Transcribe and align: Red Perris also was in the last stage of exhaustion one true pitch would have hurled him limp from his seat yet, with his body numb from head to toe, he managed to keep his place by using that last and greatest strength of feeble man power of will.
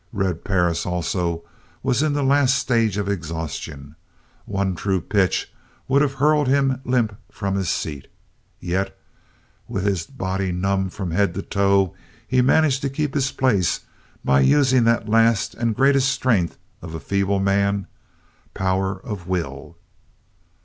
Red 0.11 0.43
Perris 0.43 0.83
also 0.83 1.43
was 1.83 2.01
in 2.01 2.13
the 2.13 2.23
last 2.23 2.55
stage 2.57 2.97
of 2.97 3.07
exhaustion 3.07 3.95
one 4.47 4.73
true 4.75 4.99
pitch 4.99 5.53
would 5.87 6.01
have 6.01 6.15
hurled 6.15 6.47
him 6.47 6.81
limp 6.83 7.15
from 7.31 7.53
his 7.53 7.69
seat 7.69 8.07
yet, 8.59 8.97
with 9.67 9.83
his 9.85 10.07
body 10.07 10.51
numb 10.51 10.89
from 10.89 11.11
head 11.11 11.35
to 11.35 11.43
toe, 11.43 11.93
he 12.27 12.41
managed 12.41 12.81
to 12.81 12.89
keep 12.89 13.13
his 13.13 13.31
place 13.31 13.81
by 14.25 14.39
using 14.39 14.85
that 14.85 15.07
last 15.07 15.53
and 15.53 15.75
greatest 15.75 16.09
strength 16.09 16.57
of 16.81 16.99
feeble 17.03 17.37
man 17.39 17.85
power 18.55 18.97
of 19.05 19.27
will. 19.27 19.77